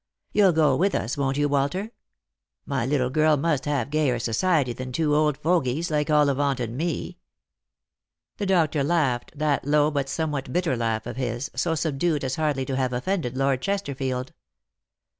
You'll 0.31 0.51
go 0.51 0.75
with 0.75 0.95
us, 0.95 1.15
won't 1.15 1.37
you, 1.37 1.47
Walter? 1.47 1.91
My 2.65 2.87
little 2.87 3.11
girl 3.11 3.37
must 3.37 3.65
have 3.65 3.91
gayer 3.91 4.17
society 4.17 4.73
than 4.73 4.91
two 4.91 5.13
old 5.15 5.37
fogies 5.37 5.91
like 5.91 6.09
Ollivant 6.09 6.59
and 6.59 6.75
me." 6.75 7.19
The 8.37 8.47
doctor 8.47 8.83
laughed, 8.83 9.37
that 9.37 9.63
low 9.63 9.91
but 9.91 10.09
somewhat 10.09 10.51
bitter 10.51 10.75
laugh 10.75 11.05
of 11.05 11.17
his, 11.17 11.51
so 11.55 11.75
subdued 11.75 12.23
as 12.23 12.37
hardly 12.37 12.65
to 12.65 12.75
have 12.75 12.93
offended 12.93 13.37
Lord 13.37 13.61
Chesterfield. 13.61 14.33